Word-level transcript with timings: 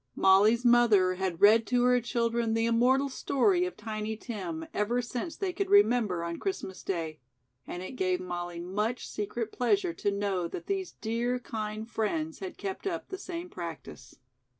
Molly's 0.15 0.65
mother 0.65 1.13
had 1.13 1.41
read 1.41 1.67
to 1.67 1.83
her 1.83 2.01
children 2.01 2.55
the 2.55 2.65
immortal 2.65 3.07
story 3.07 3.65
of 3.67 3.77
"Tiny 3.77 4.17
Tim" 4.17 4.65
ever 4.73 4.99
since 4.99 5.35
they 5.35 5.53
could 5.53 5.69
remember 5.69 6.23
on 6.23 6.39
Christmas 6.39 6.81
day, 6.81 7.19
and 7.67 7.83
it 7.83 7.91
gave 7.97 8.19
Molly 8.19 8.59
much 8.59 9.07
secret 9.07 9.51
pleasure 9.51 9.93
to 9.93 10.09
know 10.09 10.47
that 10.47 10.65
these 10.65 10.93
dear 10.93 11.37
kind 11.37 11.87
friends 11.87 12.39
had 12.39 12.57
kept 12.57 12.87
up 12.87 13.09
the 13.09 13.17
same 13.19 13.47
practice. 13.47 14.15